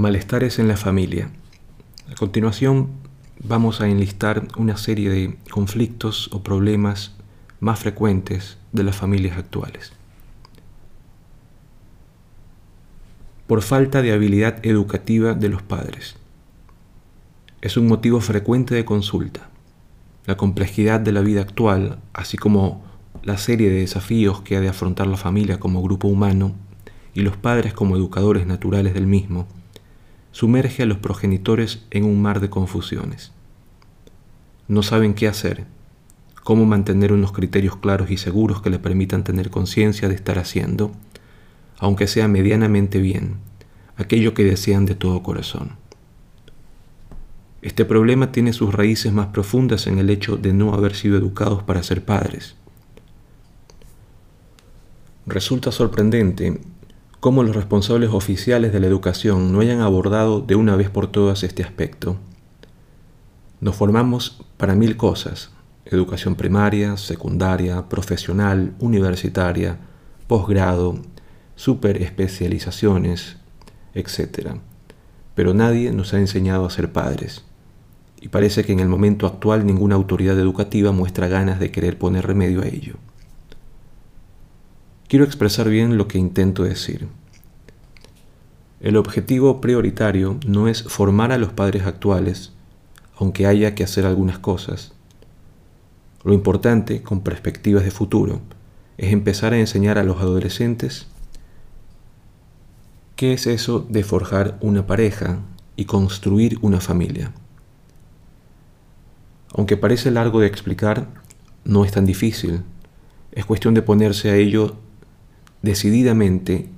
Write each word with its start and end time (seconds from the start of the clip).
Malestares 0.00 0.58
en 0.58 0.66
la 0.66 0.78
familia. 0.78 1.28
A 2.10 2.14
continuación 2.14 2.88
vamos 3.44 3.82
a 3.82 3.88
enlistar 3.88 4.48
una 4.56 4.78
serie 4.78 5.10
de 5.10 5.36
conflictos 5.50 6.30
o 6.32 6.42
problemas 6.42 7.16
más 7.60 7.80
frecuentes 7.80 8.56
de 8.72 8.82
las 8.82 8.96
familias 8.96 9.36
actuales. 9.36 9.92
Por 13.46 13.60
falta 13.60 14.00
de 14.00 14.12
habilidad 14.12 14.64
educativa 14.64 15.34
de 15.34 15.50
los 15.50 15.60
padres. 15.60 16.16
Es 17.60 17.76
un 17.76 17.86
motivo 17.86 18.22
frecuente 18.22 18.74
de 18.74 18.86
consulta. 18.86 19.50
La 20.24 20.38
complejidad 20.38 21.00
de 21.00 21.12
la 21.12 21.20
vida 21.20 21.42
actual, 21.42 21.98
así 22.14 22.38
como 22.38 22.82
la 23.22 23.36
serie 23.36 23.68
de 23.68 23.80
desafíos 23.80 24.40
que 24.40 24.56
ha 24.56 24.62
de 24.62 24.68
afrontar 24.70 25.08
la 25.08 25.18
familia 25.18 25.60
como 25.60 25.82
grupo 25.82 26.08
humano 26.08 26.54
y 27.12 27.20
los 27.20 27.36
padres 27.36 27.74
como 27.74 27.96
educadores 27.96 28.46
naturales 28.46 28.94
del 28.94 29.06
mismo, 29.06 29.46
sumerge 30.32 30.82
a 30.82 30.86
los 30.86 30.98
progenitores 30.98 31.84
en 31.90 32.04
un 32.04 32.22
mar 32.22 32.40
de 32.40 32.50
confusiones. 32.50 33.32
No 34.68 34.82
saben 34.82 35.14
qué 35.14 35.26
hacer, 35.26 35.66
cómo 36.44 36.64
mantener 36.64 37.12
unos 37.12 37.32
criterios 37.32 37.76
claros 37.76 38.10
y 38.10 38.16
seguros 38.16 38.62
que 38.62 38.70
le 38.70 38.78
permitan 38.78 39.24
tener 39.24 39.50
conciencia 39.50 40.08
de 40.08 40.14
estar 40.14 40.38
haciendo, 40.38 40.92
aunque 41.78 42.06
sea 42.06 42.28
medianamente 42.28 42.98
bien, 42.98 43.36
aquello 43.96 44.34
que 44.34 44.44
desean 44.44 44.86
de 44.86 44.94
todo 44.94 45.22
corazón. 45.22 45.76
Este 47.62 47.84
problema 47.84 48.32
tiene 48.32 48.52
sus 48.52 48.72
raíces 48.72 49.12
más 49.12 49.26
profundas 49.28 49.86
en 49.86 49.98
el 49.98 50.08
hecho 50.08 50.36
de 50.36 50.52
no 50.54 50.72
haber 50.72 50.94
sido 50.94 51.18
educados 51.18 51.62
para 51.62 51.82
ser 51.82 52.04
padres. 52.04 52.54
Resulta 55.26 55.70
sorprendente 55.70 56.58
cómo 57.20 57.42
los 57.42 57.54
responsables 57.54 58.10
oficiales 58.10 58.72
de 58.72 58.80
la 58.80 58.86
educación 58.86 59.52
no 59.52 59.60
hayan 59.60 59.80
abordado 59.80 60.40
de 60.40 60.54
una 60.54 60.74
vez 60.74 60.88
por 60.88 61.06
todas 61.06 61.42
este 61.42 61.62
aspecto. 61.62 62.16
Nos 63.60 63.76
formamos 63.76 64.42
para 64.56 64.74
mil 64.74 64.96
cosas, 64.96 65.50
educación 65.84 66.34
primaria, 66.34 66.96
secundaria, 66.96 67.90
profesional, 67.90 68.72
universitaria, 68.78 69.78
posgrado, 70.26 70.98
superespecializaciones, 71.56 73.36
etc. 73.92 74.52
Pero 75.34 75.52
nadie 75.52 75.92
nos 75.92 76.14
ha 76.14 76.18
enseñado 76.18 76.64
a 76.64 76.70
ser 76.70 76.90
padres. 76.90 77.44
Y 78.22 78.28
parece 78.28 78.64
que 78.64 78.72
en 78.72 78.80
el 78.80 78.88
momento 78.88 79.26
actual 79.26 79.66
ninguna 79.66 79.94
autoridad 79.94 80.38
educativa 80.38 80.92
muestra 80.92 81.28
ganas 81.28 81.60
de 81.60 81.70
querer 81.70 81.98
poner 81.98 82.26
remedio 82.26 82.62
a 82.62 82.66
ello. 82.66 82.94
Quiero 85.10 85.24
expresar 85.24 85.68
bien 85.68 85.98
lo 85.98 86.06
que 86.06 86.18
intento 86.18 86.62
decir. 86.62 87.08
El 88.78 88.96
objetivo 88.96 89.60
prioritario 89.60 90.38
no 90.46 90.68
es 90.68 90.84
formar 90.84 91.32
a 91.32 91.36
los 91.36 91.52
padres 91.52 91.84
actuales, 91.84 92.52
aunque 93.16 93.48
haya 93.48 93.74
que 93.74 93.82
hacer 93.82 94.06
algunas 94.06 94.38
cosas. 94.38 94.92
Lo 96.22 96.32
importante, 96.32 97.02
con 97.02 97.22
perspectivas 97.22 97.82
de 97.82 97.90
futuro, 97.90 98.40
es 98.98 99.12
empezar 99.12 99.52
a 99.52 99.58
enseñar 99.58 99.98
a 99.98 100.04
los 100.04 100.18
adolescentes 100.18 101.08
qué 103.16 103.32
es 103.32 103.48
eso 103.48 103.84
de 103.90 104.04
forjar 104.04 104.58
una 104.60 104.86
pareja 104.86 105.40
y 105.74 105.86
construir 105.86 106.56
una 106.62 106.80
familia. 106.80 107.32
Aunque 109.54 109.76
parece 109.76 110.12
largo 110.12 110.38
de 110.38 110.46
explicar, 110.46 111.08
no 111.64 111.84
es 111.84 111.90
tan 111.90 112.06
difícil. 112.06 112.62
Es 113.32 113.44
cuestión 113.44 113.74
de 113.74 113.82
ponerse 113.82 114.30
a 114.30 114.36
ello 114.36 114.76
decididamente 115.62 116.68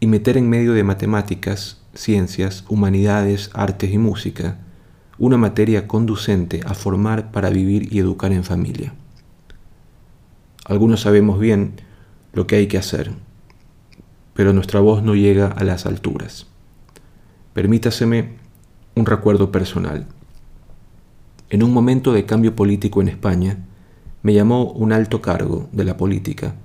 y 0.00 0.06
meter 0.06 0.36
en 0.36 0.48
medio 0.48 0.72
de 0.72 0.84
matemáticas, 0.84 1.80
ciencias, 1.94 2.64
humanidades, 2.68 3.50
artes 3.54 3.92
y 3.92 3.98
música 3.98 4.58
una 5.18 5.36
materia 5.36 5.86
conducente 5.86 6.62
a 6.66 6.74
formar 6.74 7.30
para 7.30 7.48
vivir 7.50 7.94
y 7.94 8.00
educar 8.00 8.32
en 8.32 8.42
familia. 8.42 8.92
Algunos 10.64 11.02
sabemos 11.02 11.38
bien 11.38 11.74
lo 12.32 12.48
que 12.48 12.56
hay 12.56 12.66
que 12.66 12.78
hacer, 12.78 13.12
pero 14.34 14.52
nuestra 14.52 14.80
voz 14.80 15.02
no 15.02 15.14
llega 15.14 15.46
a 15.46 15.62
las 15.62 15.86
alturas. 15.86 16.48
Permítaseme 17.52 18.30
un 18.96 19.06
recuerdo 19.06 19.52
personal. 19.52 20.06
En 21.50 21.62
un 21.62 21.72
momento 21.72 22.12
de 22.12 22.24
cambio 22.24 22.56
político 22.56 23.00
en 23.00 23.08
España, 23.08 23.58
me 24.22 24.34
llamó 24.34 24.72
un 24.72 24.92
alto 24.92 25.20
cargo 25.20 25.68
de 25.70 25.84
la 25.84 25.96
política 25.96 26.56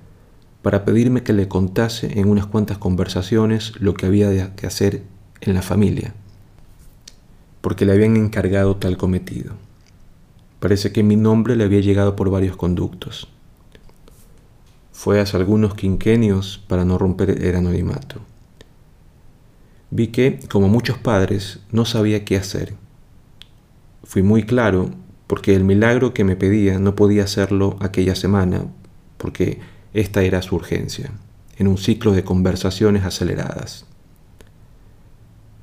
para 0.62 0.84
pedirme 0.84 1.22
que 1.22 1.32
le 1.32 1.48
contase 1.48 2.18
en 2.18 2.28
unas 2.28 2.46
cuantas 2.46 2.78
conversaciones 2.78 3.72
lo 3.80 3.94
que 3.94 4.06
había 4.06 4.54
que 4.54 4.66
hacer 4.66 5.02
en 5.40 5.54
la 5.54 5.62
familia, 5.62 6.14
porque 7.60 7.86
le 7.86 7.92
habían 7.92 8.16
encargado 8.16 8.76
tal 8.76 8.96
cometido. 8.96 9.54
Parece 10.60 10.90
que 10.92 11.02
mi 11.02 11.16
nombre 11.16 11.54
le 11.54 11.64
había 11.64 11.80
llegado 11.80 12.16
por 12.16 12.30
varios 12.30 12.56
conductos. 12.56 13.28
Fue 14.92 15.20
hace 15.20 15.36
algunos 15.36 15.74
quinquenios 15.74 16.64
para 16.66 16.84
no 16.84 16.98
romper 16.98 17.42
el 17.42 17.54
anonimato. 17.54 18.20
Vi 19.90 20.08
que, 20.08 20.40
como 20.50 20.68
muchos 20.68 20.98
padres, 20.98 21.60
no 21.70 21.84
sabía 21.84 22.24
qué 22.24 22.36
hacer. 22.36 22.74
Fui 24.02 24.22
muy 24.22 24.42
claro 24.42 24.90
porque 25.28 25.54
el 25.54 25.62
milagro 25.62 26.12
que 26.12 26.24
me 26.24 26.34
pedía 26.34 26.78
no 26.78 26.96
podía 26.96 27.24
hacerlo 27.24 27.76
aquella 27.80 28.14
semana, 28.16 28.64
porque 29.18 29.60
esta 29.94 30.22
era 30.22 30.42
su 30.42 30.56
urgencia, 30.56 31.10
en 31.56 31.68
un 31.68 31.78
ciclo 31.78 32.12
de 32.12 32.24
conversaciones 32.24 33.04
aceleradas. 33.04 33.86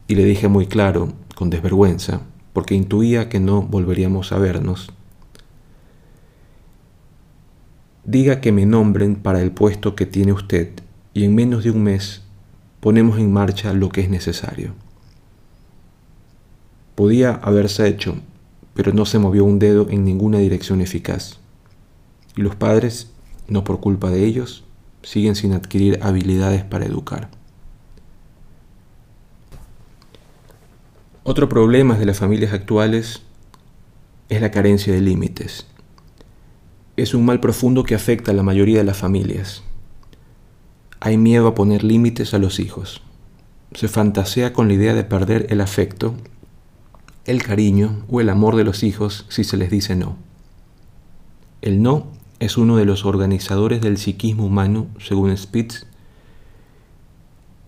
Y 0.08 0.16
le 0.16 0.26
dije 0.26 0.48
muy 0.48 0.68
claro, 0.68 1.14
con 1.36 1.50
desvergüenza, 1.50 2.22
porque 2.54 2.76
intuía 2.76 3.28
que 3.30 3.40
no 3.40 3.62
volveríamos 3.62 4.32
a 4.32 4.38
vernos. 4.38 4.92
Diga 8.04 8.40
que 8.40 8.52
me 8.52 8.66
nombren 8.66 9.16
para 9.16 9.42
el 9.42 9.52
puesto 9.52 9.96
que 9.96 10.06
tiene 10.06 10.32
usted 10.32 10.70
y 11.14 11.26
en 11.26 11.34
menos 11.34 11.64
de 11.64 11.72
un 11.72 11.84
mes 11.84 12.22
ponemos 12.80 13.18
en 13.18 13.34
marcha 13.34 13.74
lo 13.74 13.90
que 13.90 14.02
es 14.02 14.10
necesario. 14.10 14.74
Podía 16.94 17.34
haberse 17.34 17.88
hecho, 17.88 18.16
pero 18.74 18.94
no 18.94 19.06
se 19.06 19.18
movió 19.18 19.44
un 19.44 19.60
dedo 19.60 19.88
en 19.90 20.06
ninguna 20.06 20.38
dirección 20.38 20.82
eficaz. 20.82 21.40
Y 22.38 22.42
los 22.42 22.56
padres 22.56 23.12
no 23.48 23.64
por 23.64 23.80
culpa 23.80 24.10
de 24.10 24.26
ellos, 24.26 24.64
siguen 25.04 25.36
sin 25.36 25.54
adquirir 25.54 26.00
habilidades 26.02 26.64
para 26.64 26.86
educar. 26.86 27.30
Otro 31.24 31.50
problema 31.50 31.98
de 31.98 32.06
las 32.06 32.20
familias 32.20 32.54
actuales 32.54 33.22
es 34.30 34.42
la 34.42 34.52
carencia 34.52 34.94
de 34.94 35.02
límites. 35.02 35.66
Es 36.98 37.14
un 37.14 37.26
mal 37.26 37.40
profundo 37.40 37.84
que 37.84 37.96
afecta 37.96 38.32
a 38.32 38.36
la 38.36 38.44
mayoría 38.44 38.78
de 38.78 38.84
las 38.84 38.98
familias. 38.98 39.64
Hay 41.00 41.18
miedo 41.18 41.48
a 41.48 41.56
poner 41.56 41.84
límites 41.84 42.34
a 42.34 42.40
los 42.40 42.60
hijos. 42.60 43.02
Se 43.74 43.88
fantasea 43.88 44.54
con 44.54 44.68
la 44.68 44.76
idea 44.76 44.94
de 44.94 45.04
perder 45.04 45.48
el 45.50 45.62
afecto, 45.62 46.16
el 47.26 47.44
cariño 47.44 48.06
o 48.10 48.22
el 48.22 48.30
amor 48.30 48.56
de 48.56 48.64
los 48.64 48.84
hijos 48.84 49.26
si 49.30 49.44
se 49.44 49.58
les 49.58 49.70
dice 49.70 49.96
no. 49.96 50.18
El 51.62 51.82
no 51.82 52.15
es 52.40 52.58
uno 52.58 52.78
de 52.78 52.86
los 52.86 53.06
organizadores 53.06 53.82
del 53.82 53.98
psiquismo 53.98 54.46
humano, 54.46 54.88
según 55.00 55.36
Spitz, 55.36 55.86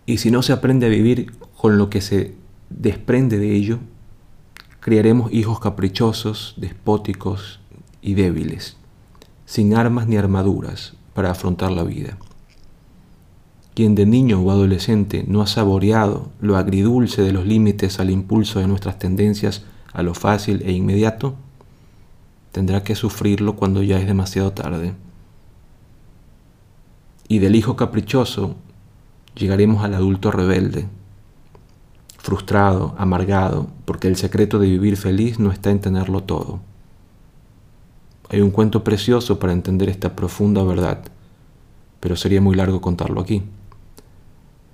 y 0.05 0.17
si 0.17 0.31
no 0.31 0.41
se 0.41 0.53
aprende 0.53 0.85
a 0.85 0.89
vivir 0.89 1.33
con 1.57 1.78
lo 1.78 1.89
que 1.89 2.01
se 2.01 2.33
desprende 2.69 3.38
de 3.38 3.55
ello, 3.55 3.79
criaremos 4.79 5.33
hijos 5.33 5.59
caprichosos, 5.59 6.53
despóticos 6.57 7.59
y 8.01 8.13
débiles, 8.13 8.78
sin 9.46 9.75
armas 9.75 10.08
ni 10.08 10.16
armaduras 10.16 10.93
para 11.14 11.31
afrontar 11.31 11.72
la 11.72 11.84
vida. 11.84 12.17
Quien 13.73 13.96
de 13.96 14.05
niño 14.05 14.40
o 14.40 14.49
adolescente 14.49 15.25
no 15.28 15.41
ha 15.41 15.47
saboreado 15.47 16.31
lo 16.40 16.58
agridulce 16.58 17.22
de 17.22 17.34
los 17.34 17.46
límites 17.46 17.99
al 17.99 18.09
impulso 18.09 18.59
de 18.59 18.67
nuestras 18.67 18.97
tendencias 18.97 19.66
a 19.93 20.03
lo 20.03 20.14
fácil 20.14 20.61
e 20.66 20.72
inmediato, 20.72 21.35
tendrá 22.57 22.83
que 22.83 22.95
sufrirlo 22.95 23.55
cuando 23.55 23.83
ya 23.83 23.99
es 23.99 24.07
demasiado 24.07 24.51
tarde. 24.51 24.95
Y 27.27 27.37
del 27.37 27.55
hijo 27.55 27.75
caprichoso 27.75 28.55
llegaremos 29.35 29.83
al 29.83 29.93
adulto 29.93 30.31
rebelde, 30.31 30.87
frustrado, 32.17 32.95
amargado, 32.97 33.67
porque 33.85 34.07
el 34.07 34.15
secreto 34.15 34.57
de 34.57 34.69
vivir 34.69 34.97
feliz 34.97 35.37
no 35.37 35.51
está 35.51 35.69
en 35.69 35.81
tenerlo 35.81 36.23
todo. 36.23 36.59
Hay 38.29 38.41
un 38.41 38.49
cuento 38.49 38.83
precioso 38.83 39.37
para 39.37 39.53
entender 39.53 39.87
esta 39.87 40.15
profunda 40.15 40.63
verdad, 40.63 41.03
pero 41.99 42.15
sería 42.15 42.41
muy 42.41 42.55
largo 42.55 42.81
contarlo 42.81 43.21
aquí. 43.21 43.43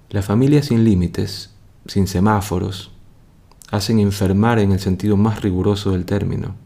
La 0.10 0.22
familia 0.22 0.64
sin 0.64 0.86
límites, 0.86 1.54
sin 1.86 2.08
semáforos, 2.08 2.92
hacen 3.72 4.00
enfermar 4.00 4.60
en 4.60 4.72
el 4.72 4.80
sentido 4.80 5.18
más 5.18 5.42
riguroso 5.42 5.92
del 5.92 6.06
término. 6.06 6.63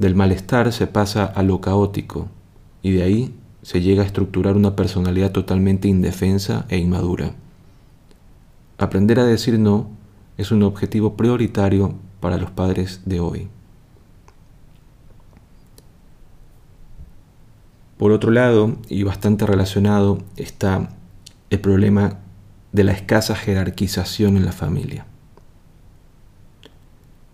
Del 0.00 0.14
malestar 0.14 0.72
se 0.72 0.86
pasa 0.86 1.26
a 1.26 1.42
lo 1.42 1.60
caótico 1.60 2.28
y 2.80 2.92
de 2.92 3.02
ahí 3.02 3.34
se 3.60 3.82
llega 3.82 4.02
a 4.02 4.06
estructurar 4.06 4.56
una 4.56 4.74
personalidad 4.74 5.30
totalmente 5.30 5.88
indefensa 5.88 6.64
e 6.70 6.78
inmadura. 6.78 7.34
aprender 8.78 9.20
a 9.20 9.26
decir 9.26 9.58
no 9.58 9.90
es 10.38 10.52
un 10.52 10.62
objetivo 10.62 11.18
prioritario 11.18 11.96
para 12.18 12.38
los 12.38 12.50
padres 12.50 13.02
de 13.04 13.20
hoy. 13.20 13.48
Por 17.98 18.10
otro 18.12 18.30
lado, 18.30 18.78
y 18.88 19.02
bastante 19.02 19.44
relacionado, 19.44 20.22
está 20.36 20.88
el 21.50 21.60
problema 21.60 22.20
de 22.72 22.84
la 22.84 22.92
escasa 22.92 23.36
jerarquización 23.36 24.38
en 24.38 24.46
la 24.46 24.52
familia. 24.52 25.04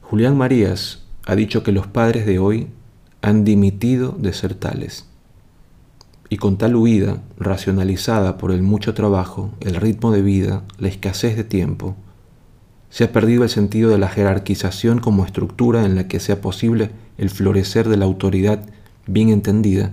Julián 0.03 0.37
Marías 0.37 1.06
ha 1.26 1.34
dicho 1.34 1.62
que 1.62 1.73
los 1.73 1.88
padres 1.88 2.25
de 2.25 2.38
hoy 2.38 2.69
han 3.20 3.44
dimitido 3.44 4.12
de 4.12 4.32
ser 4.32 4.55
tales. 4.55 5.06
Y 6.28 6.38
con 6.38 6.56
tal 6.56 6.76
huida, 6.76 7.23
racionalizada 7.37 8.38
por 8.38 8.52
el 8.52 8.62
mucho 8.62 8.94
trabajo, 8.94 9.50
el 9.61 9.75
ritmo 9.75 10.12
de 10.12 10.23
vida, 10.23 10.62
la 10.78 10.88
escasez 10.88 11.37
de 11.37 11.44
tiempo, 11.44 11.96
se 12.90 13.05
ha 13.05 13.12
perdido 13.12 13.43
el 13.43 13.50
sentido 13.50 13.90
de 13.90 13.99
la 13.99 14.08
jerarquización 14.08 15.00
como 15.00 15.25
estructura 15.25 15.84
en 15.84 15.96
la 15.96 16.08
que 16.08 16.20
sea 16.20 16.40
posible 16.40 16.90
el 17.19 17.31
florecer 17.31 17.88
de 17.88 17.96
la 17.96 18.05
autoridad 18.05 18.64
bien 19.06 19.28
entendida 19.28 19.93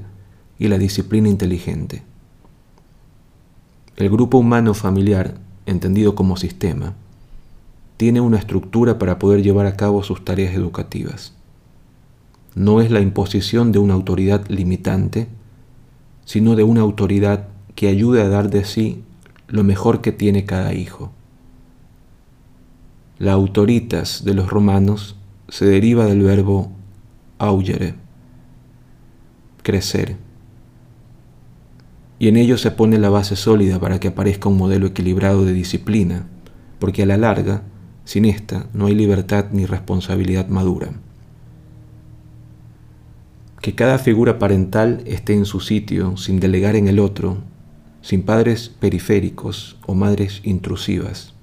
y 0.59 0.67
la 0.67 0.77
disciplina 0.77 1.29
inteligente. 1.29 2.03
El 3.95 4.09
grupo 4.09 4.37
humano 4.37 4.73
familiar, 4.73 5.35
entendido 5.65 6.15
como 6.15 6.37
sistema, 6.37 6.95
tiene 7.97 8.21
una 8.21 8.37
estructura 8.37 8.97
para 8.99 9.19
poder 9.19 9.43
llevar 9.43 9.65
a 9.65 9.75
cabo 9.75 10.03
sus 10.03 10.25
tareas 10.25 10.55
educativas. 10.55 11.33
No 12.55 12.81
es 12.81 12.91
la 12.91 13.01
imposición 13.01 13.71
de 13.71 13.79
una 13.79 13.93
autoridad 13.93 14.47
limitante, 14.47 15.27
sino 16.25 16.55
de 16.55 16.63
una 16.63 16.81
autoridad 16.81 17.47
que 17.75 17.87
ayude 17.87 18.21
a 18.21 18.29
dar 18.29 18.49
de 18.49 18.63
sí 18.65 19.03
lo 19.47 19.63
mejor 19.63 20.01
que 20.01 20.11
tiene 20.11 20.45
cada 20.45 20.73
hijo. 20.73 21.11
La 23.17 23.33
autoritas 23.33 24.23
de 24.23 24.33
los 24.33 24.49
romanos 24.49 25.15
se 25.49 25.65
deriva 25.65 26.05
del 26.05 26.21
verbo 26.21 26.71
augere, 27.37 27.95
crecer, 29.61 30.17
y 32.19 32.27
en 32.29 32.37
ello 32.37 32.57
se 32.57 32.71
pone 32.71 32.97
la 32.99 33.09
base 33.09 33.35
sólida 33.35 33.79
para 33.79 33.99
que 33.99 34.07
aparezca 34.07 34.47
un 34.47 34.57
modelo 34.57 34.87
equilibrado 34.87 35.43
de 35.43 35.53
disciplina, 35.53 36.25
porque 36.79 37.03
a 37.03 37.05
la 37.05 37.17
larga 37.17 37.63
sin 38.05 38.25
esta 38.25 38.67
no 38.73 38.87
hay 38.87 38.95
libertad 38.95 39.45
ni 39.51 39.65
responsabilidad 39.65 40.47
madura. 40.47 40.91
Que 43.61 43.75
cada 43.75 43.97
figura 43.97 44.39
parental 44.39 45.01
esté 45.05 45.33
en 45.33 45.45
su 45.45 45.61
sitio 45.61 46.17
sin 46.17 46.39
delegar 46.39 46.75
en 46.75 46.87
el 46.87 46.99
otro, 46.99 47.37
sin 48.01 48.23
padres 48.23 48.69
periféricos 48.69 49.77
o 49.87 49.95
madres 49.95 50.41
intrusivas. 50.43 51.33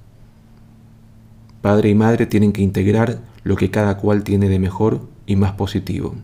Padre 1.63 1.89
y 1.89 1.95
madre 1.95 2.27
tienen 2.27 2.53
que 2.53 2.63
integrar 2.63 3.23
lo 3.43 3.57
que 3.57 3.71
cada 3.71 3.97
cual 3.97 4.23
tiene 4.23 4.49
de 4.49 4.59
mejor 4.59 5.09
y 5.27 5.37
más 5.37 5.53
positivo, 5.53 6.15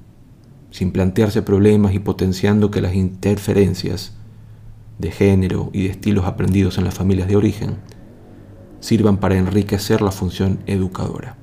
sin 0.70 0.92
plantearse 0.92 1.40
problemas 1.40 1.94
y 1.94 1.98
potenciando 1.98 2.70
que 2.70 2.82
las 2.82 2.94
interferencias 2.94 4.12
de 4.98 5.10
género 5.10 5.70
y 5.72 5.84
de 5.84 5.90
estilos 5.90 6.26
aprendidos 6.26 6.76
en 6.76 6.84
las 6.84 6.94
familias 6.94 7.28
de 7.28 7.36
origen 7.36 7.76
sirvan 8.86 9.16
para 9.16 9.36
enriquecer 9.36 10.00
la 10.00 10.12
función 10.12 10.60
educadora. 10.66 11.36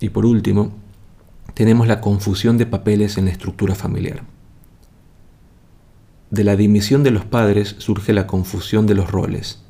Y 0.00 0.08
por 0.08 0.26
último, 0.26 0.72
tenemos 1.54 1.86
la 1.86 2.00
confusión 2.00 2.58
de 2.58 2.66
papeles 2.66 3.16
en 3.16 3.26
la 3.26 3.30
estructura 3.30 3.76
familiar. 3.76 4.24
De 6.30 6.42
la 6.42 6.56
dimisión 6.56 7.04
de 7.04 7.12
los 7.12 7.24
padres 7.24 7.76
surge 7.78 8.12
la 8.12 8.26
confusión 8.26 8.88
de 8.88 8.94
los 8.94 9.12
roles. 9.12 9.62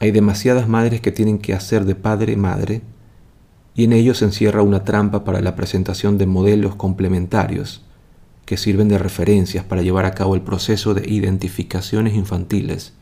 Hay 0.00 0.10
demasiadas 0.10 0.68
madres 0.68 1.00
que 1.00 1.12
tienen 1.12 1.38
que 1.38 1.54
hacer 1.54 1.86
de 1.86 1.94
padre-madre 1.94 2.82
y 3.74 3.84
en 3.84 3.94
ello 3.94 4.12
se 4.12 4.26
encierra 4.26 4.60
una 4.60 4.84
trampa 4.84 5.24
para 5.24 5.40
la 5.40 5.56
presentación 5.56 6.18
de 6.18 6.26
modelos 6.26 6.74
complementarios 6.74 7.86
que 8.44 8.56
sirven 8.56 8.88
de 8.88 8.98
referencias 8.98 9.64
para 9.64 9.82
llevar 9.82 10.04
a 10.04 10.14
cabo 10.14 10.34
el 10.34 10.42
proceso 10.42 10.94
de 10.94 11.08
identificaciones 11.08 12.14
infantiles 12.14 12.92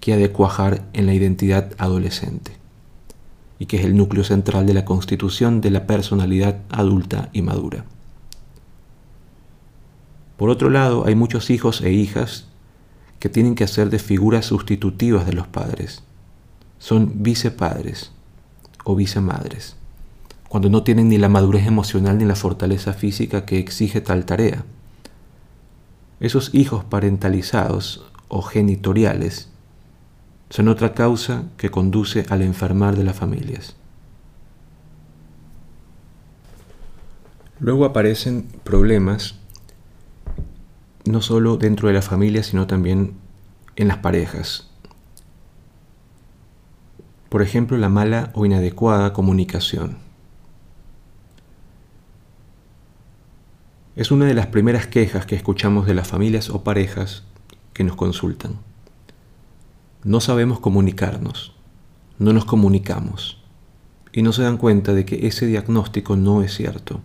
que 0.00 0.12
ha 0.12 0.16
de 0.16 0.30
cuajar 0.30 0.84
en 0.92 1.06
la 1.06 1.14
identidad 1.14 1.72
adolescente 1.78 2.52
y 3.58 3.66
que 3.66 3.78
es 3.78 3.84
el 3.84 3.96
núcleo 3.96 4.24
central 4.24 4.66
de 4.66 4.74
la 4.74 4.84
constitución 4.84 5.60
de 5.60 5.70
la 5.70 5.86
personalidad 5.86 6.60
adulta 6.70 7.30
y 7.32 7.42
madura. 7.42 7.84
Por 10.36 10.50
otro 10.50 10.70
lado, 10.70 11.06
hay 11.06 11.14
muchos 11.14 11.50
hijos 11.50 11.80
e 11.80 11.92
hijas 11.92 12.48
que 13.20 13.28
tienen 13.28 13.54
que 13.54 13.64
hacer 13.64 13.90
de 13.90 13.98
figuras 13.98 14.46
sustitutivas 14.46 15.26
de 15.26 15.32
los 15.32 15.46
padres. 15.46 16.02
Son 16.78 17.22
vicepadres 17.22 18.10
o 18.84 18.94
vicemadres 18.94 19.76
cuando 20.54 20.70
no 20.70 20.84
tienen 20.84 21.08
ni 21.08 21.18
la 21.18 21.28
madurez 21.28 21.66
emocional 21.66 22.16
ni 22.16 22.24
la 22.24 22.36
fortaleza 22.36 22.92
física 22.92 23.44
que 23.44 23.58
exige 23.58 24.00
tal 24.00 24.24
tarea. 24.24 24.64
Esos 26.20 26.54
hijos 26.54 26.84
parentalizados 26.84 28.06
o 28.28 28.40
genitoriales 28.40 29.50
son 30.50 30.68
otra 30.68 30.94
causa 30.94 31.46
que 31.56 31.72
conduce 31.72 32.24
al 32.28 32.42
enfermar 32.42 32.94
de 32.94 33.02
las 33.02 33.16
familias. 33.16 33.74
Luego 37.58 37.84
aparecen 37.84 38.46
problemas 38.62 39.34
no 41.04 41.20
solo 41.20 41.56
dentro 41.56 41.88
de 41.88 41.94
la 41.94 42.02
familia, 42.02 42.44
sino 42.44 42.68
también 42.68 43.14
en 43.74 43.88
las 43.88 43.98
parejas. 43.98 44.70
Por 47.28 47.42
ejemplo, 47.42 47.76
la 47.76 47.88
mala 47.88 48.30
o 48.34 48.46
inadecuada 48.46 49.12
comunicación. 49.12 50.03
Es 53.96 54.10
una 54.10 54.24
de 54.24 54.34
las 54.34 54.48
primeras 54.48 54.88
quejas 54.88 55.24
que 55.24 55.36
escuchamos 55.36 55.86
de 55.86 55.94
las 55.94 56.08
familias 56.08 56.50
o 56.50 56.64
parejas 56.64 57.22
que 57.72 57.84
nos 57.84 57.94
consultan. 57.94 58.56
No 60.02 60.20
sabemos 60.20 60.58
comunicarnos, 60.58 61.52
no 62.18 62.32
nos 62.32 62.44
comunicamos 62.44 63.40
y 64.12 64.22
no 64.22 64.32
se 64.32 64.42
dan 64.42 64.56
cuenta 64.56 64.94
de 64.94 65.04
que 65.04 65.28
ese 65.28 65.46
diagnóstico 65.46 66.16
no 66.16 66.42
es 66.42 66.52
cierto. 66.54 67.02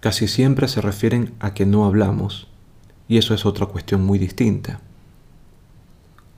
Casi 0.00 0.26
siempre 0.26 0.66
se 0.66 0.80
refieren 0.80 1.34
a 1.38 1.54
que 1.54 1.66
no 1.66 1.84
hablamos 1.84 2.48
y 3.06 3.18
eso 3.18 3.32
es 3.32 3.46
otra 3.46 3.66
cuestión 3.66 4.04
muy 4.04 4.18
distinta. 4.18 4.80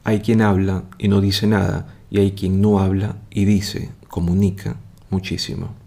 Hay 0.05 0.21
quien 0.21 0.43
habla 0.43 0.85
y 0.99 1.09
no 1.09 1.23
dice 1.23 1.47
nada 1.47 1.87
y 2.11 2.19
hay 2.19 2.33
quien 2.33 2.61
no 2.61 2.81
habla 2.81 3.17
y 3.31 3.47
dice, 3.47 3.93
comunica 4.09 4.77
muchísimo. 5.09 5.84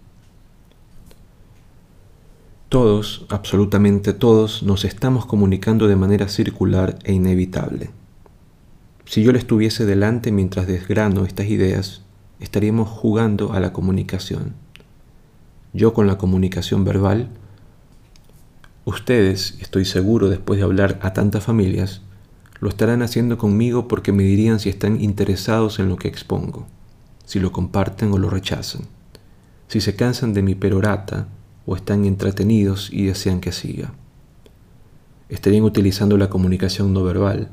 Todos, 2.70 3.26
absolutamente 3.30 4.12
todos, 4.12 4.62
nos 4.62 4.84
estamos 4.84 5.26
comunicando 5.26 5.88
de 5.88 5.96
manera 5.96 6.28
circular 6.28 7.00
e 7.06 7.14
inevitable. 7.14 7.92
Si 9.06 9.24
yo 9.24 9.32
le 9.32 9.40
estuviese 9.40 9.86
delante 9.86 10.34
mientras 10.34 10.68
desgrano 10.68 11.24
estas 11.24 11.48
ideas, 11.48 12.02
estaríamos 12.42 12.90
jugando 12.90 13.54
a 13.54 13.62
la 13.62 13.72
comunicación. 13.72 14.54
Yo 15.72 15.94
con 15.94 16.08
la 16.08 16.18
comunicación 16.18 16.84
verbal, 16.84 17.30
ustedes, 18.84 19.58
estoy 19.62 19.86
seguro 19.86 20.28
después 20.28 20.60
de 20.60 20.66
hablar 20.66 21.00
a 21.02 21.14
tantas 21.14 21.46
familias, 21.46 22.02
lo 22.60 22.68
estarán 22.68 23.02
haciendo 23.02 23.38
conmigo 23.38 23.88
porque 23.88 24.12
me 24.12 24.24
dirían 24.24 24.60
si 24.60 24.68
están 24.68 25.00
interesados 25.00 25.80
en 25.80 25.88
lo 25.88 25.96
que 25.96 26.10
expongo, 26.10 26.68
si 27.24 27.40
lo 27.40 27.54
comparten 27.54 28.12
o 28.12 28.18
lo 28.18 28.30
rechazan, 28.30 28.82
si 29.70 29.80
se 29.80 29.96
cansan 29.96 30.34
de 30.34 30.42
mi 30.42 30.54
perorata 30.54 31.30
o 31.68 31.76
están 31.76 32.06
entretenidos 32.06 32.90
y 32.92 33.06
desean 33.06 33.42
que 33.42 33.52
siga. 33.52 33.94
Estarían 35.30 35.66
utilizando 35.66 36.18
la 36.18 36.30
comunicación 36.30 36.94
no 36.94 37.04
verbal, 37.04 37.50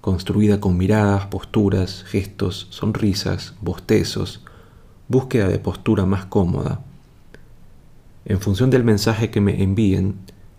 construida 0.00 0.60
con 0.60 0.76
miradas, 0.76 1.26
posturas, 1.26 2.04
gestos, 2.04 2.68
sonrisas, 2.70 3.54
bostezos, 3.60 4.44
búsqueda 5.08 5.48
de 5.48 5.58
postura 5.58 6.06
más 6.06 6.26
cómoda. 6.26 6.80
En 8.24 8.40
función 8.40 8.70
del 8.70 8.84
mensaje 8.84 9.30
que 9.30 9.40
me 9.40 9.60
envíen, 9.60 10.14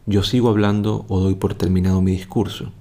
yo 0.06 0.22
sigo 0.22 0.50
hablando 0.50 1.06
o 1.08 1.22
doy 1.22 1.36
por 1.36 1.56
terminado 1.56 2.02
mi 2.02 2.12
discurso. 2.12 2.74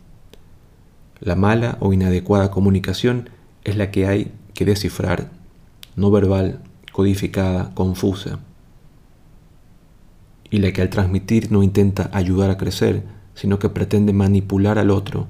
La 1.20 1.36
mala 1.36 1.78
o 1.78 1.92
inadecuada 1.92 2.50
comunicación 2.50 3.30
es 3.62 3.76
la 3.76 3.92
que 3.92 4.08
hay 4.08 4.32
que 4.54 4.64
descifrar, 4.64 5.30
no 5.94 6.10
verbal, 6.10 6.60
codificada, 6.92 7.72
confusa 7.74 8.40
y 10.50 10.58
la 10.58 10.72
que 10.72 10.82
al 10.82 10.90
transmitir 10.90 11.50
no 11.50 11.62
intenta 11.62 12.10
ayudar 12.12 12.50
a 12.50 12.56
crecer, 12.56 13.04
sino 13.34 13.58
que 13.58 13.68
pretende 13.68 14.12
manipular 14.12 14.78
al 14.78 14.90
otro 14.90 15.26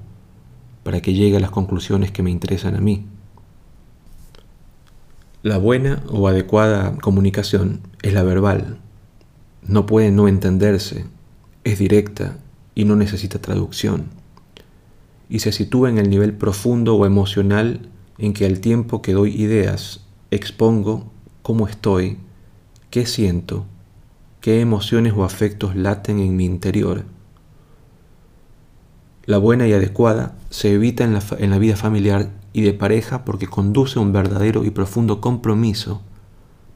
para 0.83 1.01
que 1.01 1.15
llegue 1.15 1.37
a 1.37 1.41
las 1.41 1.51
conclusiones 1.51 2.13
que 2.13 2.23
me 2.23 2.31
interesan 2.31 2.77
a 2.77 2.81
mí. 2.81 3.07
La 5.43 5.59
buena 5.59 6.03
o 6.09 6.29
adecuada 6.29 6.97
comunicación 6.97 7.81
es 8.03 8.13
la 8.13 8.23
verbal. 8.23 8.79
No 9.63 9.87
puede 9.87 10.11
no 10.11 10.29
entenderse, 10.29 11.07
es 11.65 11.79
directa 11.79 12.39
y 12.75 12.85
no 12.85 12.97
necesita 12.97 13.41
traducción. 13.41 14.07
y 15.29 15.41
se 15.41 15.51
sitúa 15.51 15.91
en 15.91 15.99
el 15.99 16.09
nivel 16.09 16.35
profundo 16.35 16.95
o 16.95 17.05
emocional 17.05 17.89
en 18.19 18.33
que 18.33 18.47
al 18.47 18.61
tiempo 18.61 19.03
que 19.03 19.13
doy 19.13 19.35
ideas, 19.35 20.05
expongo 20.31 21.11
cómo 21.43 21.67
estoy, 21.67 22.19
qué 22.91 23.07
siento, 23.07 23.67
qué 24.47 24.61
emociones 24.61 25.13
o 25.17 25.25
afectos 25.25 25.75
laten 25.75 26.21
en 26.21 26.37
mi 26.37 26.45
interior. 26.45 27.05
La 29.25 29.39
buena 29.39 29.67
y 29.67 29.73
adecuada 29.73 30.37
se 30.51 30.73
evita 30.73 31.03
en 31.03 31.15
la, 31.15 31.23
en 31.41 31.51
la 31.51 31.59
vida 31.59 31.75
familiar 31.75 32.31
y 32.53 32.63
de 32.63 32.73
pareja 32.73 33.25
porque 33.25 33.49
conduce 33.49 33.99
a 33.99 34.03
un 34.03 34.13
verdadero 34.13 34.63
y 34.63 34.71
profundo 34.71 35.21
compromiso 35.21 36.01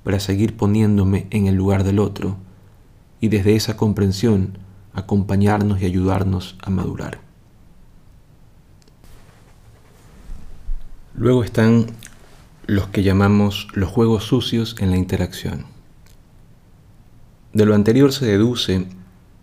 para 0.02 0.18
seguir 0.18 0.56
poniéndome 0.56 1.28
en 1.30 1.46
el 1.46 1.54
lugar 1.54 1.84
del 1.84 2.00
otro 2.00 2.38
y 3.20 3.28
desde 3.28 3.54
esa 3.54 3.76
comprensión 3.76 4.58
acompañarnos 4.92 5.80
y 5.80 5.84
ayudarnos 5.84 6.56
a 6.60 6.70
madurar. 6.70 7.20
Luego 11.14 11.44
están 11.44 11.86
los 12.66 12.88
que 12.88 13.04
llamamos 13.04 13.68
los 13.74 13.90
juegos 13.90 14.24
sucios 14.24 14.74
en 14.80 14.90
la 14.90 14.96
interacción. 14.96 15.66
De 17.52 17.66
lo 17.66 17.74
anterior 17.74 18.12
se 18.12 18.26
deduce 18.26 18.86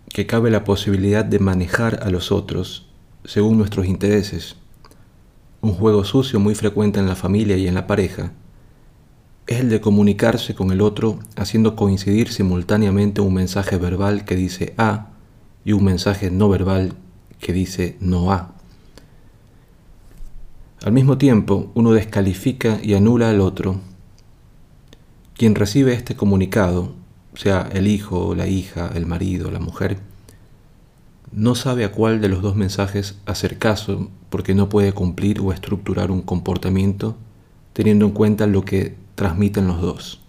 que 0.09 0.25
cabe 0.25 0.49
la 0.49 0.63
posibilidad 0.63 1.25
de 1.25 1.39
manejar 1.39 2.03
a 2.03 2.09
los 2.09 2.31
otros 2.31 2.87
según 3.25 3.57
nuestros 3.57 3.85
intereses. 3.85 4.55
Un 5.59 5.73
juego 5.73 6.05
sucio 6.05 6.39
muy 6.39 6.55
frecuente 6.55 6.99
en 6.99 7.07
la 7.07 7.15
familia 7.15 7.57
y 7.57 7.67
en 7.67 7.75
la 7.75 7.85
pareja 7.85 8.31
es 9.47 9.61
el 9.61 9.69
de 9.69 9.81
comunicarse 9.81 10.55
con 10.55 10.71
el 10.71 10.81
otro 10.81 11.19
haciendo 11.35 11.75
coincidir 11.75 12.31
simultáneamente 12.31 13.21
un 13.21 13.33
mensaje 13.33 13.77
verbal 13.77 14.25
que 14.25 14.35
dice 14.35 14.73
A 14.77 15.09
y 15.63 15.71
un 15.71 15.83
mensaje 15.85 16.31
no 16.31 16.49
verbal 16.49 16.93
que 17.39 17.53
dice 17.53 17.97
no 17.99 18.31
A. 18.31 18.53
Al 20.83 20.91
mismo 20.91 21.17
tiempo, 21.17 21.71
uno 21.73 21.91
descalifica 21.91 22.79
y 22.81 22.93
anula 22.93 23.29
al 23.29 23.41
otro. 23.41 23.79
Quien 25.33 25.55
recibe 25.55 25.93
este 25.93 26.15
comunicado, 26.15 26.93
sea 27.37 27.69
el 27.71 27.87
hijo, 27.87 28.35
la 28.35 28.47
hija, 28.47 28.91
el 28.93 29.05
marido, 29.05 29.51
la 29.51 29.59
mujer, 29.59 29.99
no 31.31 31.55
sabe 31.55 31.85
a 31.85 31.91
cuál 31.91 32.19
de 32.19 32.29
los 32.29 32.41
dos 32.41 32.55
mensajes 32.55 33.15
hacer 33.25 33.57
caso 33.57 34.09
porque 34.29 34.55
no 34.55 34.69
puede 34.69 34.91
cumplir 34.91 35.39
o 35.39 35.53
estructurar 35.53 36.09
un 36.09 36.21
comportamiento 36.21 37.15
teniendo 37.73 38.05
en 38.05 38.11
cuenta 38.11 38.47
lo 38.47 38.65
que 38.65 38.95
transmiten 39.15 39.67
los 39.67 39.81
dos. 39.81 40.19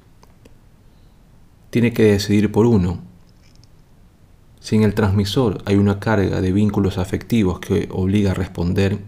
Tiene 1.70 1.92
que 1.92 2.02
decidir 2.02 2.52
por 2.52 2.66
uno. 2.66 2.98
Si 4.60 4.76
en 4.76 4.82
el 4.82 4.94
transmisor 4.94 5.62
hay 5.64 5.76
una 5.76 5.98
carga 5.98 6.42
de 6.42 6.52
vínculos 6.52 6.98
afectivos 6.98 7.58
que 7.58 7.88
obliga 7.90 8.32
a 8.32 8.34
responder, 8.34 8.98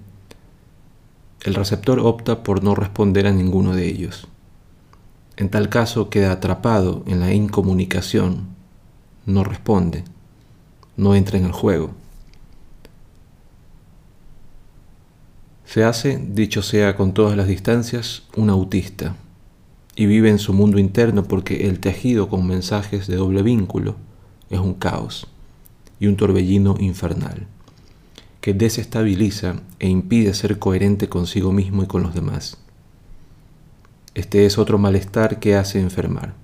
el 1.43 1.55
receptor 1.55 2.01
opta 2.01 2.43
por 2.43 2.65
no 2.65 2.75
responder 2.75 3.27
a 3.27 3.33
ninguno 3.33 3.75
de 3.75 3.89
ellos. 3.89 4.27
En 5.41 5.49
tal 5.49 5.71
caso 5.71 6.11
queda 6.11 6.33
atrapado 6.33 7.03
en 7.07 7.19
la 7.19 7.33
incomunicación, 7.33 8.49
no 9.25 9.43
responde, 9.43 10.05
no 10.99 11.15
entra 11.15 11.39
en 11.39 11.47
el 11.47 11.53
juego. 11.53 11.93
Se 15.65 15.83
hace, 15.83 16.19
dicho 16.19 16.61
sea 16.61 16.95
con 16.95 17.15
todas 17.15 17.39
las 17.39 17.49
distancias, 17.49 18.25
un 18.37 18.51
autista 18.51 19.17
y 19.97 20.05
vive 20.05 20.29
en 20.29 20.39
su 20.39 20.53
mundo 20.53 20.79
interno 20.79 21.25
porque 21.25 21.67
el 21.69 21.81
tejido 21.81 22.29
con 22.29 22.47
mensajes 22.47 23.07
de 23.07 23.17
doble 23.17 23.43
vínculo 23.43 23.97
es 24.51 24.61
un 24.61 24.75
caos 24.75 25.27
y 25.99 26.07
un 26.09 26.19
torbellino 26.19 26.77
infernal 26.81 27.47
que 28.43 28.53
desestabiliza 28.53 29.63
e 29.79 29.89
impide 29.89 30.35
ser 30.35 30.59
coherente 30.59 31.09
consigo 31.09 31.51
mismo 31.51 31.83
y 31.83 31.87
con 31.87 32.03
los 32.03 32.13
demás. 32.13 32.59
Este 34.15 34.45
es 34.45 34.59
otro 34.59 34.77
malestar 34.77 35.39
que 35.39 35.55
hace 35.55 35.81
enfermar. 35.81 36.35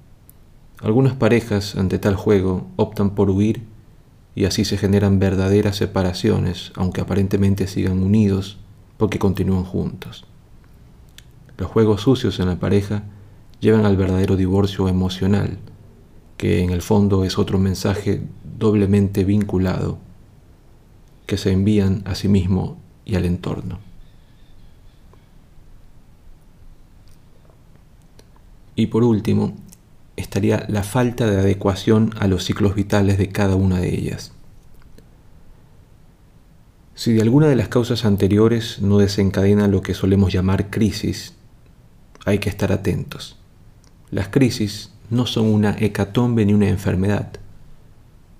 Algunas 0.81 1.15
parejas 1.15 1.75
ante 1.75 1.99
tal 1.99 2.15
juego 2.15 2.69
optan 2.77 3.11
por 3.11 3.29
huir 3.29 3.63
y 4.37 4.45
así 4.45 4.65
se 4.65 4.77
generan 4.77 5.19
verdaderas 5.19 5.77
separaciones, 5.77 6.73
aunque 6.77 7.01
aparentemente 7.01 7.67
sigan 7.67 7.99
unidos 7.99 8.59
porque 8.99 9.19
continúan 9.19 9.65
juntos. 9.65 10.27
Los 11.59 11.69
juegos 11.69 12.03
sucios 12.03 12.39
en 12.39 12.47
la 12.47 12.61
pareja 12.61 13.03
llevan 13.59 13.85
al 13.85 13.97
verdadero 13.97 14.37
divorcio 14.37 14.89
emocional, 14.89 15.59
que 16.37 16.63
en 16.63 16.71
el 16.71 16.83
fondo 16.83 17.25
es 17.25 17.37
otro 17.37 17.59
mensaje 17.59 18.23
doblemente 18.59 19.25
vinculado 19.25 19.99
que 21.27 21.37
se 21.37 21.51
envían 21.51 22.03
a 22.05 22.15
sí 22.15 22.29
mismo 22.29 22.77
y 23.05 23.17
al 23.17 23.25
entorno. 23.25 23.86
Y 28.77 28.87
por 28.87 29.03
último, 29.03 29.57
estaría 30.15 30.65
la 30.69 30.85
falta 30.85 31.27
de 31.27 31.41
adecuación 31.41 32.15
a 32.21 32.29
los 32.29 32.45
ciclos 32.45 32.77
vitales 32.77 33.19
de 33.19 33.31
cada 33.31 33.57
una 33.57 33.81
de 33.81 33.93
ellas. 33.93 34.33
Si 36.95 37.13
de 37.13 37.23
alguna 37.23 37.49
de 37.49 37.57
las 37.57 37.69
causas 37.69 38.05
anteriores 38.05 38.81
no 38.81 38.99
desencadena 38.99 39.67
lo 39.67 39.83
que 39.83 39.95
solemos 39.95 40.33
llamar 40.33 40.71
crisis, 40.71 41.35
hay 42.25 42.39
que 42.39 42.49
estar 42.49 42.71
atentos. 42.71 43.37
Las 44.11 44.29
crisis 44.29 44.93
no 45.11 45.27
son 45.27 45.47
una 45.47 45.77
hecatombe 45.79 46.47
ni 46.47 46.55
una 46.55 46.69
enfermedad, 46.69 47.41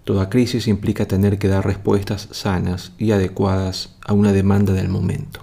Toda 0.07 0.31
crisis 0.31 0.69
implica 0.69 1.09
tener 1.09 1.37
que 1.37 1.49
dar 1.49 1.67
respuestas 1.67 2.29
sanas 2.31 2.93
y 2.97 3.11
adecuadas 3.11 3.97
a 4.07 4.13
una 4.13 4.33
demanda 4.33 4.73
del 4.73 4.89
momento. 4.89 5.41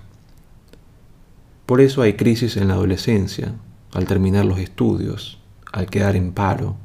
Por 1.65 1.81
eso 1.81 2.01
hay 2.01 2.13
crisis 2.13 2.55
en 2.55 2.69
la 2.69 2.75
adolescencia, 2.75 3.55
al 3.93 4.05
terminar 4.05 4.45
los 4.45 4.59
estudios, 4.59 5.39
al 5.71 5.87
quedar 5.87 6.15
en 6.15 6.31
paro, 6.33 6.75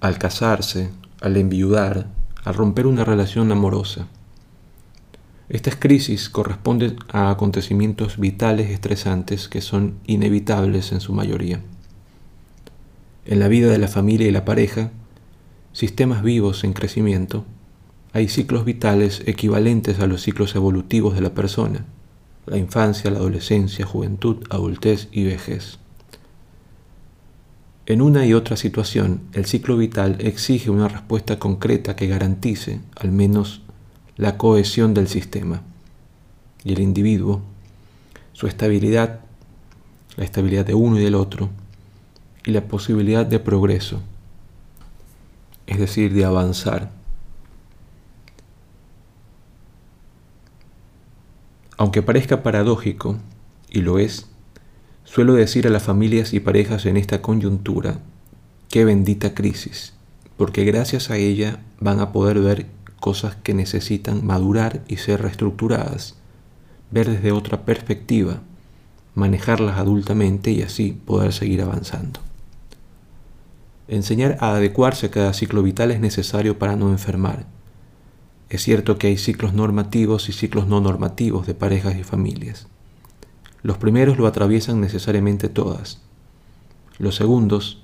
al 0.00 0.18
casarse, 0.18 0.90
al 1.20 1.36
enviudar, 1.36 2.08
al 2.44 2.54
romper 2.54 2.86
una 2.86 3.04
relación 3.04 3.52
amorosa. 3.52 4.06
Estas 5.48 5.76
crisis 5.76 6.28
corresponden 6.30 6.96
a 7.08 7.30
acontecimientos 7.30 8.18
vitales 8.18 8.70
estresantes 8.70 9.48
que 9.48 9.60
son 9.60 9.98
inevitables 10.06 10.92
en 10.92 11.00
su 11.00 11.12
mayoría. 11.12 11.60
En 13.26 13.40
la 13.40 13.48
vida 13.48 13.70
de 13.70 13.78
la 13.78 13.88
familia 13.88 14.28
y 14.28 14.32
la 14.32 14.44
pareja, 14.44 14.90
sistemas 15.72 16.22
vivos 16.22 16.64
en 16.64 16.72
crecimiento, 16.72 17.44
hay 18.12 18.28
ciclos 18.28 18.64
vitales 18.64 19.22
equivalentes 19.26 20.00
a 20.00 20.06
los 20.06 20.22
ciclos 20.22 20.54
evolutivos 20.54 21.14
de 21.14 21.20
la 21.20 21.34
persona, 21.34 21.84
la 22.46 22.56
infancia, 22.56 23.10
la 23.10 23.18
adolescencia, 23.18 23.86
juventud, 23.86 24.44
adultez 24.50 25.08
y 25.12 25.24
vejez. 25.24 25.78
En 27.86 28.02
una 28.02 28.24
y 28.26 28.34
otra 28.34 28.56
situación, 28.56 29.22
el 29.32 29.46
ciclo 29.46 29.76
vital 29.76 30.16
exige 30.20 30.70
una 30.70 30.88
respuesta 30.88 31.38
concreta 31.38 31.96
que 31.96 32.06
garantice, 32.06 32.80
al 32.96 33.10
menos, 33.10 33.62
la 34.16 34.36
cohesión 34.36 34.94
del 34.94 35.08
sistema 35.08 35.62
y 36.62 36.72
el 36.72 36.80
individuo, 36.80 37.40
su 38.32 38.46
estabilidad, 38.46 39.20
la 40.16 40.24
estabilidad 40.24 40.66
de 40.66 40.74
uno 40.74 40.98
y 40.98 41.04
del 41.04 41.14
otro, 41.14 41.48
y 42.44 42.52
la 42.52 42.62
posibilidad 42.62 43.26
de 43.26 43.40
progreso 43.40 44.00
es 45.70 45.78
decir, 45.78 46.12
de 46.12 46.24
avanzar. 46.24 46.90
Aunque 51.78 52.02
parezca 52.02 52.42
paradójico, 52.42 53.16
y 53.70 53.80
lo 53.82 54.00
es, 54.00 54.28
suelo 55.12 55.34
decir 55.34 55.66
a 55.66 55.70
las 55.70 55.82
familias 55.82 56.32
y 56.34 56.38
parejas 56.38 56.86
en 56.86 56.96
esta 56.96 57.20
coyuntura, 57.20 57.98
qué 58.68 58.84
bendita 58.84 59.34
crisis, 59.34 59.92
porque 60.36 60.64
gracias 60.64 61.10
a 61.10 61.16
ella 61.16 61.58
van 61.80 61.98
a 61.98 62.12
poder 62.12 62.38
ver 62.38 62.66
cosas 63.00 63.34
que 63.34 63.52
necesitan 63.52 64.24
madurar 64.24 64.84
y 64.86 64.98
ser 64.98 65.22
reestructuradas, 65.22 66.14
ver 66.92 67.10
desde 67.10 67.32
otra 67.32 67.64
perspectiva, 67.64 68.40
manejarlas 69.16 69.78
adultamente 69.78 70.52
y 70.52 70.62
así 70.62 70.92
poder 70.92 71.32
seguir 71.32 71.62
avanzando. 71.62 72.20
Enseñar 73.88 74.36
a 74.38 74.54
adecuarse 74.54 75.06
a 75.06 75.10
cada 75.10 75.32
ciclo 75.32 75.64
vital 75.64 75.90
es 75.90 75.98
necesario 75.98 76.56
para 76.56 76.76
no 76.76 76.88
enfermar. 76.88 77.46
Es 78.48 78.62
cierto 78.62 78.96
que 78.96 79.08
hay 79.08 79.16
ciclos 79.16 79.54
normativos 79.54 80.28
y 80.28 80.32
ciclos 80.32 80.68
no 80.68 80.80
normativos 80.80 81.48
de 81.48 81.54
parejas 81.54 81.96
y 81.96 82.04
familias. 82.04 82.68
Los 83.62 83.78
primeros 83.78 84.18
lo 84.18 84.26
atraviesan 84.26 84.80
necesariamente 84.80 85.48
todas. 85.48 86.00
Los 86.98 87.16
segundos, 87.16 87.82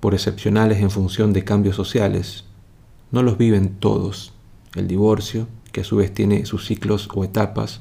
por 0.00 0.14
excepcionales 0.14 0.78
en 0.80 0.90
función 0.90 1.32
de 1.32 1.44
cambios 1.44 1.76
sociales, 1.76 2.44
no 3.10 3.22
los 3.22 3.38
viven 3.38 3.76
todos. 3.78 4.32
El 4.74 4.88
divorcio, 4.88 5.46
que 5.72 5.82
a 5.82 5.84
su 5.84 5.96
vez 5.96 6.12
tiene 6.12 6.46
sus 6.46 6.66
ciclos 6.66 7.08
o 7.14 7.24
etapas, 7.24 7.80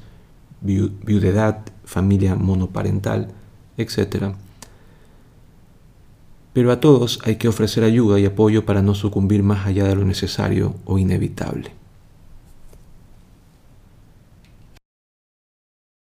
viudedad, 0.61 1.65
familia 1.85 2.35
monoparental, 2.35 3.29
etc., 3.77 4.33
pero 6.53 6.71
a 6.71 6.79
todos 6.79 7.19
hay 7.23 7.35
que 7.35 7.47
ofrecer 7.47 7.83
ayuda 7.83 8.19
y 8.19 8.25
apoyo 8.25 8.65
para 8.65 8.81
no 8.81 8.95
sucumbir 8.95 9.43
más 9.43 9.67
allá 9.67 9.83
de 9.83 9.93
lo 9.93 10.03
necesario 10.05 10.73
o 10.85 10.97
inevitable. 10.97 11.76